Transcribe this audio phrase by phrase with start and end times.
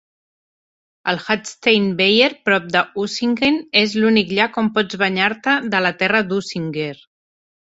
[1.11, 6.93] El Hattsteinweiher, prop de Usingen, és l'únic llac on pots banyar-te de la "Terra d'Usinger".